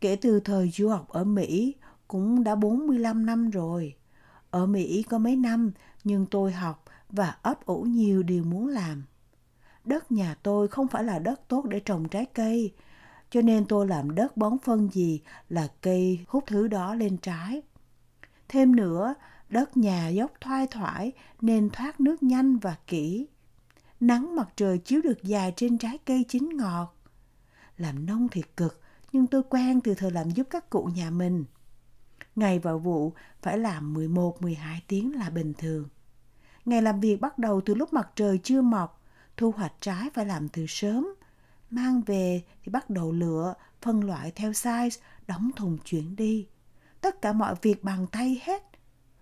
kể 0.00 0.16
từ 0.16 0.40
thời 0.40 0.70
du 0.70 0.88
học 0.88 1.08
ở 1.08 1.24
Mỹ 1.24 1.74
cũng 2.08 2.44
đã 2.44 2.54
45 2.54 3.26
năm 3.26 3.50
rồi. 3.50 3.96
Ở 4.50 4.66
Mỹ 4.66 5.02
có 5.02 5.18
mấy 5.18 5.36
năm 5.36 5.72
nhưng 6.04 6.26
tôi 6.26 6.52
học 6.52 6.84
và 7.08 7.36
ấp 7.42 7.66
ủ 7.66 7.82
nhiều 7.82 8.22
điều 8.22 8.44
muốn 8.44 8.68
làm. 8.68 9.04
Đất 9.84 10.12
nhà 10.12 10.36
tôi 10.42 10.68
không 10.68 10.88
phải 10.88 11.04
là 11.04 11.18
đất 11.18 11.48
tốt 11.48 11.64
để 11.64 11.80
trồng 11.80 12.08
trái 12.08 12.26
cây, 12.26 12.74
cho 13.30 13.42
nên 13.42 13.66
tôi 13.66 13.86
làm 13.86 14.14
đất 14.14 14.36
bón 14.36 14.58
phân 14.64 14.90
gì 14.90 15.20
là 15.48 15.68
cây 15.80 16.24
hút 16.28 16.44
thứ 16.46 16.68
đó 16.68 16.94
lên 16.94 17.16
trái. 17.16 17.62
Thêm 18.48 18.76
nữa, 18.76 19.14
đất 19.48 19.76
nhà 19.76 20.08
dốc 20.08 20.32
thoai 20.40 20.66
thoải 20.66 21.12
nên 21.40 21.70
thoát 21.70 22.00
nước 22.00 22.22
nhanh 22.22 22.56
và 22.56 22.76
kỹ. 22.86 23.26
Nắng 24.04 24.36
mặt 24.36 24.48
trời 24.56 24.78
chiếu 24.78 25.02
được 25.02 25.22
dài 25.22 25.52
trên 25.56 25.78
trái 25.78 25.98
cây 25.98 26.24
chín 26.28 26.48
ngọt. 26.56 26.94
Làm 27.76 28.06
nông 28.06 28.28
thì 28.28 28.42
cực, 28.56 28.80
nhưng 29.12 29.26
tôi 29.26 29.42
quen 29.50 29.80
từ 29.80 29.94
thời 29.94 30.10
làm 30.10 30.30
giúp 30.30 30.46
các 30.50 30.70
cụ 30.70 30.84
nhà 30.84 31.10
mình. 31.10 31.44
Ngày 32.36 32.58
vào 32.58 32.78
vụ 32.78 33.12
phải 33.42 33.58
làm 33.58 33.94
11-12 33.94 34.56
tiếng 34.88 35.14
là 35.14 35.30
bình 35.30 35.52
thường. 35.58 35.88
Ngày 36.64 36.82
làm 36.82 37.00
việc 37.00 37.20
bắt 37.20 37.38
đầu 37.38 37.60
từ 37.60 37.74
lúc 37.74 37.92
mặt 37.92 38.10
trời 38.16 38.40
chưa 38.42 38.62
mọc, 38.62 39.02
thu 39.36 39.50
hoạch 39.50 39.72
trái 39.80 40.10
phải 40.14 40.26
làm 40.26 40.48
từ 40.48 40.66
sớm. 40.68 41.08
Mang 41.70 42.02
về 42.06 42.42
thì 42.62 42.70
bắt 42.70 42.90
đầu 42.90 43.12
lựa, 43.12 43.54
phân 43.82 44.04
loại 44.04 44.30
theo 44.30 44.50
size, 44.50 45.00
đóng 45.26 45.50
thùng 45.56 45.78
chuyển 45.84 46.16
đi. 46.16 46.46
Tất 47.00 47.22
cả 47.22 47.32
mọi 47.32 47.54
việc 47.62 47.84
bằng 47.84 48.06
tay 48.06 48.40
hết. 48.44 48.62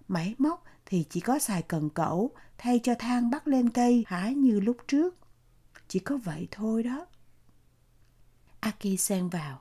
Máy 0.08 0.34
móc 0.38 0.64
thì 0.92 1.04
chỉ 1.10 1.20
có 1.20 1.38
xài 1.38 1.62
cần 1.62 1.90
cẩu, 1.90 2.30
thay 2.58 2.80
cho 2.82 2.94
thang 2.98 3.30
bắt 3.30 3.48
lên 3.48 3.70
cây 3.70 4.04
hái 4.06 4.34
như 4.34 4.60
lúc 4.60 4.76
trước. 4.88 5.16
Chỉ 5.88 5.98
có 5.98 6.16
vậy 6.16 6.48
thôi 6.50 6.82
đó. 6.82 7.06
Aki 8.60 8.98
xen 8.98 9.28
vào. 9.28 9.60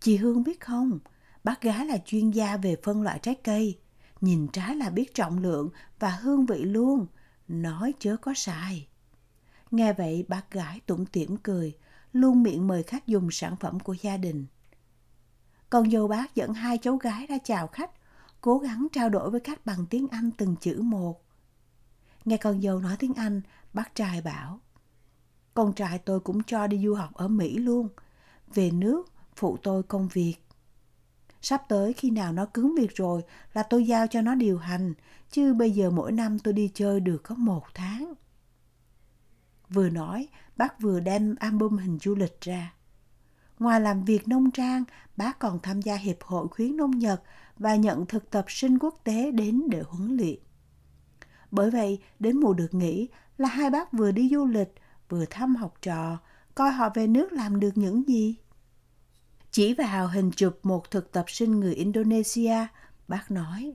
Chị 0.00 0.16
Hương 0.16 0.42
biết 0.42 0.60
không, 0.60 0.98
bác 1.44 1.60
gái 1.60 1.86
là 1.86 1.98
chuyên 2.04 2.30
gia 2.30 2.56
về 2.56 2.76
phân 2.82 3.02
loại 3.02 3.18
trái 3.22 3.34
cây. 3.34 3.78
Nhìn 4.20 4.48
trái 4.48 4.76
là 4.76 4.90
biết 4.90 5.14
trọng 5.14 5.38
lượng 5.38 5.70
và 5.98 6.08
hương 6.08 6.46
vị 6.46 6.58
luôn. 6.58 7.06
Nói 7.48 7.94
chớ 7.98 8.16
có 8.16 8.32
sai. 8.36 8.88
Nghe 9.70 9.92
vậy 9.92 10.24
bác 10.28 10.50
gái 10.50 10.80
tủm 10.86 11.04
tỉm 11.04 11.36
cười, 11.36 11.76
luôn 12.12 12.42
miệng 12.42 12.66
mời 12.66 12.82
khách 12.82 13.06
dùng 13.06 13.30
sản 13.30 13.56
phẩm 13.60 13.80
của 13.80 13.96
gia 14.02 14.16
đình. 14.16 14.46
Còn 15.70 15.90
dâu 15.90 16.08
bác 16.08 16.34
dẫn 16.34 16.54
hai 16.54 16.78
cháu 16.78 16.96
gái 16.96 17.26
ra 17.26 17.38
chào 17.44 17.66
khách, 17.66 17.90
cố 18.40 18.58
gắng 18.58 18.86
trao 18.92 19.08
đổi 19.08 19.30
với 19.30 19.40
khách 19.40 19.66
bằng 19.66 19.86
tiếng 19.90 20.08
Anh 20.08 20.30
từng 20.30 20.56
chữ 20.56 20.80
một. 20.82 21.24
Nghe 22.24 22.36
con 22.36 22.62
dâu 22.62 22.80
nói 22.80 22.96
tiếng 22.98 23.14
Anh, 23.14 23.40
bác 23.72 23.94
trai 23.94 24.20
bảo. 24.20 24.60
Con 25.54 25.72
trai 25.72 25.98
tôi 25.98 26.20
cũng 26.20 26.42
cho 26.42 26.66
đi 26.66 26.84
du 26.84 26.94
học 26.94 27.14
ở 27.14 27.28
Mỹ 27.28 27.58
luôn. 27.58 27.88
Về 28.54 28.70
nước, 28.70 29.12
phụ 29.36 29.56
tôi 29.62 29.82
công 29.82 30.08
việc. 30.08 30.34
Sắp 31.42 31.62
tới 31.68 31.92
khi 31.92 32.10
nào 32.10 32.32
nó 32.32 32.46
cứng 32.46 32.74
việc 32.74 32.94
rồi 32.94 33.22
là 33.52 33.62
tôi 33.62 33.86
giao 33.86 34.06
cho 34.06 34.20
nó 34.20 34.34
điều 34.34 34.58
hành, 34.58 34.94
chứ 35.30 35.54
bây 35.54 35.70
giờ 35.70 35.90
mỗi 35.90 36.12
năm 36.12 36.38
tôi 36.38 36.54
đi 36.54 36.70
chơi 36.74 37.00
được 37.00 37.22
có 37.22 37.34
một 37.34 37.64
tháng. 37.74 38.14
Vừa 39.68 39.88
nói, 39.88 40.28
bác 40.56 40.80
vừa 40.80 41.00
đem 41.00 41.34
album 41.40 41.76
hình 41.76 41.98
du 41.98 42.14
lịch 42.14 42.40
ra. 42.40 42.72
Ngoài 43.58 43.80
làm 43.80 44.04
việc 44.04 44.28
nông 44.28 44.50
trang, 44.50 44.84
bác 45.16 45.38
còn 45.38 45.58
tham 45.62 45.82
gia 45.82 45.94
Hiệp 45.94 46.22
hội 46.22 46.48
khuyến 46.48 46.76
nông 46.76 46.98
Nhật 46.98 47.22
và 47.58 47.76
nhận 47.76 48.06
thực 48.06 48.30
tập 48.30 48.44
sinh 48.48 48.78
quốc 48.78 49.00
tế 49.04 49.30
đến 49.30 49.62
để 49.68 49.82
huấn 49.88 50.16
luyện. 50.16 50.38
Bởi 51.50 51.70
vậy, 51.70 51.98
đến 52.18 52.40
mùa 52.40 52.52
được 52.52 52.74
nghỉ 52.74 53.08
là 53.38 53.48
hai 53.48 53.70
bác 53.70 53.92
vừa 53.92 54.10
đi 54.10 54.28
du 54.32 54.46
lịch, 54.46 54.74
vừa 55.08 55.24
thăm 55.24 55.56
học 55.56 55.74
trò, 55.82 56.18
coi 56.54 56.72
họ 56.72 56.88
về 56.94 57.06
nước 57.06 57.32
làm 57.32 57.60
được 57.60 57.72
những 57.74 58.08
gì. 58.08 58.36
Chỉ 59.50 59.74
vào 59.74 60.08
hình 60.08 60.30
chụp 60.36 60.58
một 60.62 60.90
thực 60.90 61.12
tập 61.12 61.24
sinh 61.28 61.60
người 61.60 61.74
Indonesia, 61.74 62.66
bác 63.08 63.30
nói, 63.30 63.74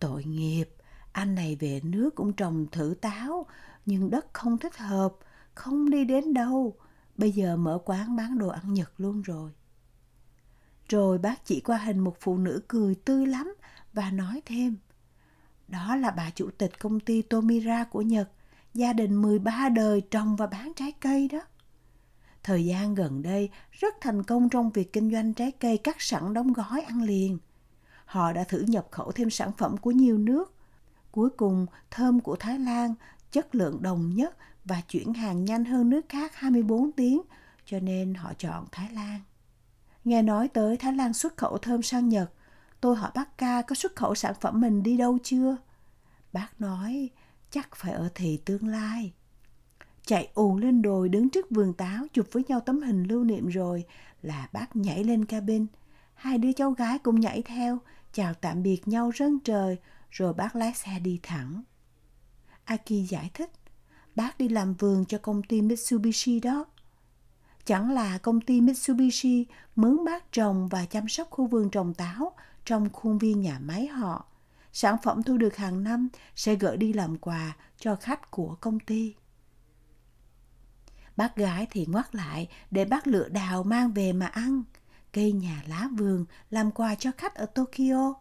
Tội 0.00 0.24
nghiệp, 0.24 0.68
anh 1.12 1.34
này 1.34 1.56
về 1.60 1.80
nước 1.84 2.14
cũng 2.14 2.32
trồng 2.32 2.66
thử 2.72 2.94
táo, 3.00 3.46
nhưng 3.86 4.10
đất 4.10 4.26
không 4.32 4.58
thích 4.58 4.76
hợp, 4.76 5.14
không 5.54 5.90
đi 5.90 6.04
đến 6.04 6.34
đâu. 6.34 6.76
Bây 7.16 7.32
giờ 7.32 7.56
mở 7.56 7.78
quán 7.84 8.16
bán 8.16 8.38
đồ 8.38 8.48
ăn 8.48 8.74
Nhật 8.74 8.92
luôn 8.96 9.22
rồi. 9.22 9.50
Rồi 10.88 11.18
bác 11.18 11.44
chỉ 11.44 11.60
qua 11.60 11.76
hình 11.78 11.98
một 11.98 12.16
phụ 12.20 12.38
nữ 12.38 12.62
cười 12.68 12.94
tươi 12.94 13.26
lắm 13.26 13.54
và 13.92 14.10
nói 14.10 14.42
thêm. 14.46 14.76
Đó 15.68 15.96
là 15.96 16.10
bà 16.10 16.30
chủ 16.30 16.50
tịch 16.58 16.78
công 16.78 17.00
ty 17.00 17.22
Tomira 17.22 17.84
của 17.84 18.02
Nhật, 18.02 18.30
gia 18.74 18.92
đình 18.92 19.22
13 19.22 19.68
đời 19.68 20.00
trồng 20.00 20.36
và 20.36 20.46
bán 20.46 20.72
trái 20.76 20.92
cây 20.92 21.28
đó. 21.28 21.40
Thời 22.42 22.64
gian 22.64 22.94
gần 22.94 23.22
đây 23.22 23.50
rất 23.70 23.94
thành 24.00 24.22
công 24.22 24.48
trong 24.48 24.70
việc 24.70 24.92
kinh 24.92 25.12
doanh 25.12 25.34
trái 25.34 25.52
cây 25.52 25.78
cắt 25.78 25.96
sẵn 25.98 26.34
đóng 26.34 26.52
gói 26.52 26.80
ăn 26.80 27.02
liền. 27.02 27.38
Họ 28.04 28.32
đã 28.32 28.44
thử 28.44 28.60
nhập 28.60 28.86
khẩu 28.90 29.12
thêm 29.12 29.30
sản 29.30 29.50
phẩm 29.58 29.76
của 29.76 29.90
nhiều 29.90 30.18
nước. 30.18 30.54
Cuối 31.12 31.30
cùng, 31.30 31.66
thơm 31.90 32.20
của 32.20 32.36
Thái 32.36 32.58
Lan 32.58 32.94
chất 33.30 33.54
lượng 33.54 33.82
đồng 33.82 34.14
nhất 34.14 34.36
và 34.64 34.80
chuyển 34.88 35.14
hàng 35.14 35.44
nhanh 35.44 35.64
hơn 35.64 35.90
nước 35.90 36.08
khác 36.08 36.34
24 36.34 36.92
tiếng, 36.92 37.22
cho 37.66 37.80
nên 37.80 38.14
họ 38.14 38.32
chọn 38.38 38.66
Thái 38.72 38.90
Lan. 38.92 39.20
Nghe 40.04 40.22
nói 40.22 40.48
tới 40.48 40.76
Thái 40.76 40.92
Lan 40.92 41.12
xuất 41.12 41.36
khẩu 41.36 41.58
thơm 41.58 41.82
sang 41.82 42.08
Nhật, 42.08 42.32
tôi 42.80 42.96
hỏi 42.96 43.10
bác 43.14 43.38
ca 43.38 43.62
có 43.62 43.74
xuất 43.74 43.96
khẩu 43.96 44.14
sản 44.14 44.34
phẩm 44.40 44.60
mình 44.60 44.82
đi 44.82 44.96
đâu 44.96 45.18
chưa? 45.22 45.56
Bác 46.32 46.60
nói 46.60 47.10
chắc 47.50 47.76
phải 47.76 47.92
ở 47.92 48.08
thị 48.14 48.40
tương 48.44 48.68
lai. 48.68 49.12
Chạy 50.06 50.28
ù 50.34 50.58
lên 50.58 50.82
đồi 50.82 51.08
đứng 51.08 51.30
trước 51.30 51.50
vườn 51.50 51.72
táo 51.72 52.06
chụp 52.12 52.26
với 52.32 52.44
nhau 52.48 52.60
tấm 52.60 52.82
hình 52.82 53.04
lưu 53.04 53.24
niệm 53.24 53.48
rồi 53.48 53.84
là 54.22 54.48
bác 54.52 54.76
nhảy 54.76 55.04
lên 55.04 55.24
cabin. 55.24 55.66
Hai 56.14 56.38
đứa 56.38 56.52
cháu 56.52 56.70
gái 56.70 56.98
cũng 56.98 57.20
nhảy 57.20 57.42
theo, 57.42 57.78
chào 58.12 58.34
tạm 58.34 58.62
biệt 58.62 58.88
nhau 58.88 59.10
rân 59.18 59.38
trời, 59.44 59.76
rồi 60.10 60.34
bác 60.34 60.56
lái 60.56 60.74
xe 60.74 60.98
đi 60.98 61.20
thẳng. 61.22 61.62
Aki 62.64 62.90
giải 63.08 63.30
thích, 63.34 63.50
bác 64.16 64.38
đi 64.38 64.48
làm 64.48 64.74
vườn 64.74 65.04
cho 65.04 65.18
công 65.18 65.42
ty 65.42 65.62
Mitsubishi 65.62 66.40
đó. 66.40 66.64
Chẳng 67.64 67.90
là 67.90 68.18
công 68.18 68.40
ty 68.40 68.60
Mitsubishi 68.60 69.46
mướn 69.76 70.04
bác 70.04 70.32
trồng 70.32 70.68
và 70.68 70.84
chăm 70.84 71.08
sóc 71.08 71.30
khu 71.30 71.46
vườn 71.46 71.70
trồng 71.70 71.94
táo 71.94 72.32
trong 72.64 72.90
khuôn 72.92 73.18
viên 73.18 73.40
nhà 73.40 73.58
máy 73.58 73.86
họ. 73.86 74.26
Sản 74.72 74.96
phẩm 75.02 75.22
thu 75.22 75.36
được 75.36 75.56
hàng 75.56 75.84
năm 75.84 76.08
sẽ 76.36 76.54
gửi 76.54 76.76
đi 76.76 76.92
làm 76.92 77.18
quà 77.18 77.56
cho 77.78 77.96
khách 77.96 78.30
của 78.30 78.56
công 78.60 78.80
ty. 78.80 79.14
Bác 81.16 81.36
gái 81.36 81.66
thì 81.70 81.86
ngoắt 81.86 82.14
lại 82.14 82.48
để 82.70 82.84
bác 82.84 83.06
lựa 83.06 83.28
đào 83.28 83.62
mang 83.62 83.92
về 83.92 84.12
mà 84.12 84.26
ăn. 84.26 84.62
Cây 85.12 85.32
nhà 85.32 85.62
lá 85.66 85.88
vườn 85.98 86.24
làm 86.50 86.70
quà 86.70 86.94
cho 86.94 87.10
khách 87.18 87.34
ở 87.34 87.46
Tokyo. 87.46 88.14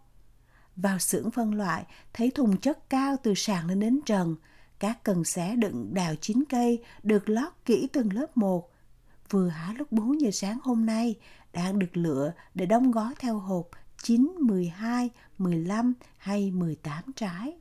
Vào 0.75 0.99
xưởng 0.99 1.31
phân 1.31 1.53
loại, 1.53 1.85
thấy 2.13 2.31
thùng 2.31 2.57
chất 2.57 2.89
cao 2.89 3.15
từ 3.23 3.33
sàn 3.35 3.67
lên 3.67 3.79
đến 3.79 3.99
trần. 4.05 4.35
Các 4.83 5.03
cần 5.03 5.23
xẻ 5.23 5.55
đựng 5.55 5.93
đào 5.93 6.15
chín 6.15 6.43
cây 6.49 6.83
được 7.03 7.29
lót 7.29 7.53
kỹ 7.65 7.87
từng 7.93 8.13
lớp 8.13 8.37
một. 8.37 8.71
Vừa 9.29 9.47
há 9.47 9.73
lúc 9.77 9.91
4 9.91 10.21
giờ 10.21 10.31
sáng 10.31 10.59
hôm 10.63 10.85
nay, 10.85 11.15
đang 11.53 11.79
được 11.79 11.97
lựa 11.97 12.33
để 12.53 12.65
đóng 12.65 12.91
gói 12.91 13.13
theo 13.19 13.39
hộp 13.39 13.69
9, 14.03 14.35
12, 14.39 15.09
15 15.37 15.93
hay 16.17 16.51
18 16.51 17.03
trái. 17.15 17.57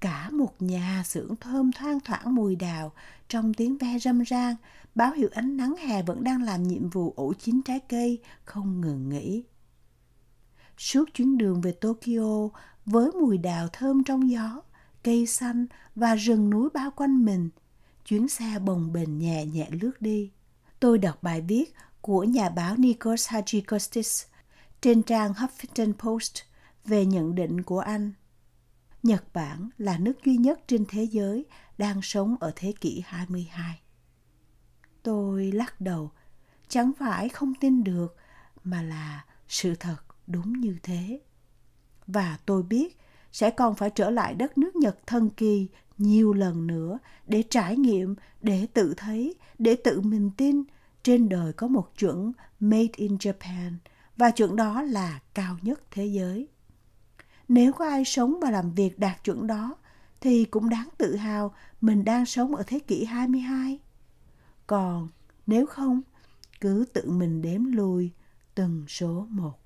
Cả 0.00 0.30
một 0.30 0.62
nhà 0.62 1.02
xưởng 1.06 1.36
thơm 1.36 1.72
thoang 1.72 2.00
thoảng 2.00 2.34
mùi 2.34 2.56
đào, 2.56 2.92
trong 3.28 3.54
tiếng 3.54 3.78
ve 3.78 3.98
râm 3.98 4.22
ran, 4.22 4.56
báo 4.94 5.12
hiệu 5.12 5.28
ánh 5.32 5.56
nắng 5.56 5.76
hè 5.76 6.02
vẫn 6.02 6.24
đang 6.24 6.42
làm 6.42 6.62
nhiệm 6.62 6.90
vụ 6.90 7.12
ủ 7.16 7.32
chín 7.38 7.62
trái 7.62 7.80
cây, 7.80 8.22
không 8.44 8.80
ngừng 8.80 9.08
nghỉ. 9.08 9.44
Suốt 10.78 11.04
chuyến 11.14 11.38
đường 11.38 11.60
về 11.60 11.72
Tokyo, 11.72 12.48
với 12.86 13.10
mùi 13.12 13.38
đào 13.38 13.68
thơm 13.72 14.04
trong 14.04 14.30
gió, 14.30 14.62
cây 15.06 15.26
xanh 15.26 15.66
và 15.94 16.14
rừng 16.14 16.50
núi 16.50 16.68
bao 16.74 16.90
quanh 16.90 17.24
mình, 17.24 17.50
chuyến 18.04 18.28
xe 18.28 18.58
bồng 18.58 18.92
bềnh 18.92 19.18
nhẹ 19.18 19.46
nhẹ 19.46 19.68
lướt 19.70 19.92
đi. 20.00 20.30
Tôi 20.80 20.98
đọc 20.98 21.22
bài 21.22 21.40
viết 21.40 21.74
của 22.00 22.24
nhà 22.24 22.48
báo 22.48 22.76
Nikos 22.76 23.28
Hagikostis 23.28 24.24
trên 24.80 25.02
trang 25.02 25.32
Huffington 25.32 25.92
Post 25.92 26.42
về 26.84 27.06
nhận 27.06 27.34
định 27.34 27.62
của 27.62 27.78
anh. 27.80 28.12
Nhật 29.02 29.24
Bản 29.32 29.68
là 29.78 29.98
nước 29.98 30.24
duy 30.24 30.36
nhất 30.36 30.60
trên 30.66 30.84
thế 30.88 31.04
giới 31.04 31.44
đang 31.78 32.02
sống 32.02 32.36
ở 32.40 32.52
thế 32.56 32.72
kỷ 32.80 33.02
22. 33.06 33.80
Tôi 35.02 35.52
lắc 35.52 35.80
đầu, 35.80 36.10
chẳng 36.68 36.92
phải 36.98 37.28
không 37.28 37.54
tin 37.54 37.84
được 37.84 38.16
mà 38.64 38.82
là 38.82 39.24
sự 39.48 39.74
thật 39.74 39.96
đúng 40.26 40.60
như 40.60 40.76
thế. 40.82 41.20
Và 42.06 42.38
tôi 42.46 42.62
biết 42.62 42.96
sẽ 43.36 43.50
còn 43.50 43.74
phải 43.74 43.90
trở 43.90 44.10
lại 44.10 44.34
đất 44.34 44.58
nước 44.58 44.76
Nhật 44.76 45.06
thân 45.06 45.30
kỳ 45.30 45.68
nhiều 45.98 46.32
lần 46.32 46.66
nữa 46.66 46.98
để 47.26 47.42
trải 47.50 47.76
nghiệm, 47.76 48.14
để 48.42 48.66
tự 48.74 48.94
thấy, 48.96 49.34
để 49.58 49.76
tự 49.84 50.00
mình 50.00 50.30
tin 50.36 50.62
trên 51.02 51.28
đời 51.28 51.52
có 51.52 51.66
một 51.66 51.88
chuẩn 51.98 52.32
Made 52.60 52.88
in 52.96 53.16
Japan 53.16 53.72
và 54.16 54.30
chuẩn 54.30 54.56
đó 54.56 54.82
là 54.82 55.20
cao 55.34 55.56
nhất 55.62 55.80
thế 55.90 56.06
giới. 56.06 56.48
Nếu 57.48 57.72
có 57.72 57.88
ai 57.88 58.04
sống 58.04 58.40
và 58.40 58.50
làm 58.50 58.74
việc 58.74 58.98
đạt 58.98 59.24
chuẩn 59.24 59.46
đó 59.46 59.76
thì 60.20 60.44
cũng 60.44 60.68
đáng 60.68 60.88
tự 60.98 61.16
hào 61.16 61.54
mình 61.80 62.04
đang 62.04 62.26
sống 62.26 62.56
ở 62.56 62.62
thế 62.66 62.78
kỷ 62.78 63.04
22. 63.04 63.78
Còn 64.66 65.08
nếu 65.46 65.66
không, 65.66 66.02
cứ 66.60 66.84
tự 66.92 67.10
mình 67.10 67.42
đếm 67.42 67.64
lùi 67.64 68.10
từng 68.54 68.84
số 68.88 69.26
một. 69.30 69.65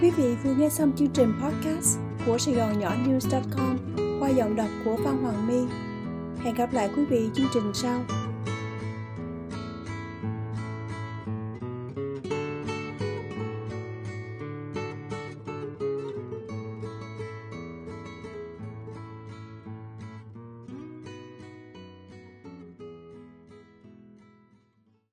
Quý 0.00 0.10
vị 0.10 0.36
vừa 0.44 0.54
nghe 0.54 0.68
xong 0.68 0.92
chương 0.96 1.08
trình 1.14 1.32
podcast 1.42 1.98
của 2.26 2.38
Sài 2.38 2.54
Gòn 2.54 2.78
Nhỏ 2.78 2.92
News.com 3.06 3.78
qua 4.20 4.28
giọng 4.28 4.56
đọc 4.56 4.68
của 4.84 4.96
Phan 5.04 5.22
Hoàng 5.22 5.46
My. 5.48 5.58
Hẹn 6.44 6.54
gặp 6.54 6.72
lại 6.72 6.90
quý 6.96 7.04
vị 7.04 7.30
chương 7.34 7.46
trình 7.54 7.70
sau. 7.74 8.00